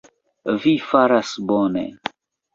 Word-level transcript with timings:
Vi 0.63 0.73
faris 0.93 1.35
bone. 1.53 1.85